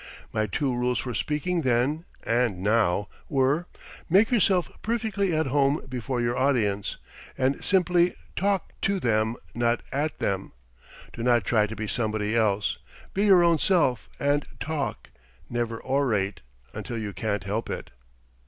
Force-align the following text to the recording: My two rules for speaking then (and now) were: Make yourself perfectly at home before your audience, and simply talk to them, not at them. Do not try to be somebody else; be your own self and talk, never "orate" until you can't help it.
My 0.33 0.47
two 0.47 0.73
rules 0.75 0.97
for 0.97 1.13
speaking 1.13 1.61
then 1.61 2.05
(and 2.23 2.63
now) 2.63 3.07
were: 3.29 3.67
Make 4.09 4.31
yourself 4.31 4.71
perfectly 4.81 5.35
at 5.35 5.45
home 5.45 5.83
before 5.87 6.19
your 6.19 6.35
audience, 6.35 6.97
and 7.37 7.63
simply 7.63 8.15
talk 8.35 8.73
to 8.81 8.99
them, 8.99 9.35
not 9.53 9.81
at 9.91 10.17
them. 10.17 10.53
Do 11.13 11.21
not 11.21 11.45
try 11.45 11.67
to 11.67 11.75
be 11.75 11.85
somebody 11.87 12.35
else; 12.35 12.79
be 13.13 13.27
your 13.27 13.43
own 13.43 13.59
self 13.59 14.09
and 14.19 14.47
talk, 14.59 15.11
never 15.51 15.79
"orate" 15.79 16.41
until 16.73 16.97
you 16.97 17.13
can't 17.13 17.43
help 17.43 17.69
it. 17.69 17.91